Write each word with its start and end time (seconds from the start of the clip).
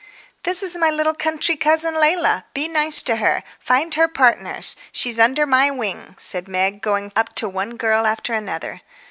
"This 0.41 0.63
is 0.63 0.77
my 0.79 0.89
little 0.89 1.13
country 1.13 1.55
cousin 1.55 1.93
Leila. 1.93 2.45
Be 2.55 2.67
nice 2.67 3.03
to 3.03 3.17
her. 3.17 3.43
Find 3.59 3.93
her 3.93 4.07
partners; 4.07 4.75
she's 4.91 5.19
under 5.19 5.45
my 5.45 5.69
wing," 5.69 6.15
said 6.17 6.47
Meg, 6.47 6.81
going 6.81 7.11
up 7.15 7.35
to 7.35 7.47
one 7.47 7.77
girl 7.77 8.07
after 8.07 8.33
another. 8.33 8.81